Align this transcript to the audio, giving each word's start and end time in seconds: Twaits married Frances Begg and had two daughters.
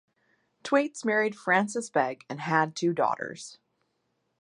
Twaits 0.63 1.05
married 1.05 1.35
Frances 1.35 1.91
Begg 1.91 2.25
and 2.27 2.39
had 2.39 2.75
two 2.75 2.91
daughters. 2.91 3.59